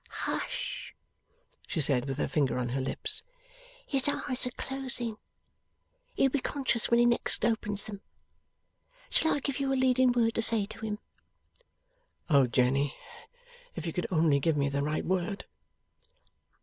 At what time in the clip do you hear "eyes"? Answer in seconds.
4.07-4.47